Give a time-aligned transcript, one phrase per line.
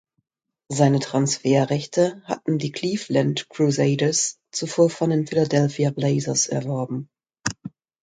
[0.67, 7.07] Seine Transferrechte hatten die Cleveland Crusaders zuvor von den Philadelphia Blazers erworben.